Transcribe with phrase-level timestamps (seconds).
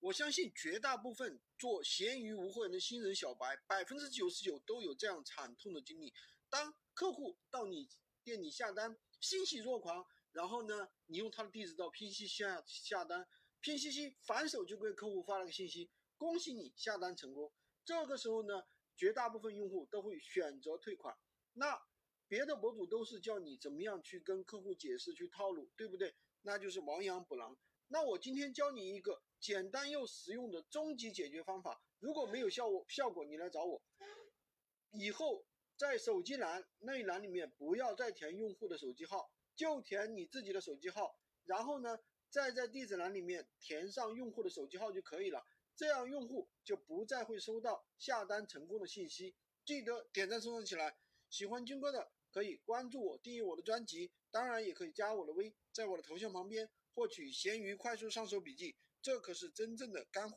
[0.00, 6.10] 我相信绝大部分做闲鱼无货源的新人小白，百分之九十九都有这样惨痛的经历。
[6.48, 7.86] 当客户到你
[8.24, 13.28] 店里下单，欣喜若狂，然后呢，你用他的地址到拼夕下下单，
[13.60, 17.52] 拼夕夕反手就给客户发了个信息，恭喜你下单成功。
[17.84, 18.62] 这个时候呢，
[18.96, 21.14] 绝大部分用户都会选择退款。
[21.52, 21.78] 那
[22.26, 26.16] 别的博主都是教你怎么样去跟客户解释、去套路，对不对？
[26.40, 27.54] 那就是亡羊补牢。
[27.88, 29.22] 那我今天教你一个。
[29.40, 33.82] 简单又实用的终极解决方法，如果没有效果，效果你来找我。
[34.90, 41.98] 以后在手机栏那一栏里面不要再填用户的手机号，就填你自己的手机号，然后呢，
[42.28, 45.46] 再在地址栏里面填上用户的手机号就可以了。
[45.74, 49.34] 这样用户就不再会收到下单成功的信息。
[49.64, 50.98] 记得点赞收藏起来，
[51.30, 58.76] 喜欢军哥的可以关注我，订阅我的专辑，当然也可以加我的微，在我的头像旁边获取闲鱼快速上手笔记。
[59.02, 60.28] 这可是真正的干货。